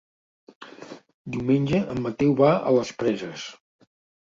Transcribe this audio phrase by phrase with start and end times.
[1.35, 3.49] Diumenge en Mateu va a les Preses.